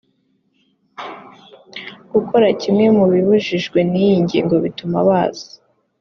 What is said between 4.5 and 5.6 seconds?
bituma baza